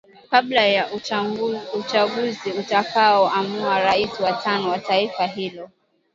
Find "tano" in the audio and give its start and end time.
4.33-4.69